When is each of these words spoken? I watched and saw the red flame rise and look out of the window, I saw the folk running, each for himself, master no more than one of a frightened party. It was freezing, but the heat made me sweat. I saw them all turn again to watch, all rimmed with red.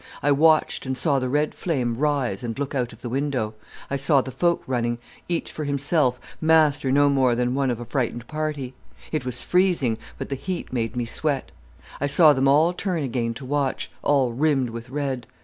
I 0.23 0.31
watched 0.31 0.87
and 0.87 0.97
saw 0.97 1.19
the 1.19 1.29
red 1.29 1.53
flame 1.53 1.95
rise 1.95 2.41
and 2.41 2.57
look 2.57 2.73
out 2.73 2.91
of 2.91 3.01
the 3.03 3.09
window, 3.09 3.53
I 3.87 3.97
saw 3.97 4.21
the 4.21 4.31
folk 4.31 4.63
running, 4.65 4.97
each 5.29 5.51
for 5.51 5.63
himself, 5.63 6.19
master 6.41 6.91
no 6.91 7.07
more 7.07 7.35
than 7.35 7.53
one 7.53 7.69
of 7.69 7.79
a 7.79 7.85
frightened 7.85 8.27
party. 8.27 8.73
It 9.11 9.25
was 9.27 9.41
freezing, 9.41 9.99
but 10.17 10.29
the 10.29 10.35
heat 10.35 10.73
made 10.73 10.95
me 10.95 11.05
sweat. 11.05 11.51
I 11.99 12.07
saw 12.07 12.33
them 12.33 12.47
all 12.47 12.73
turn 12.73 13.03
again 13.03 13.35
to 13.35 13.45
watch, 13.45 13.91
all 14.01 14.31
rimmed 14.33 14.71
with 14.71 14.89
red. 14.89 15.27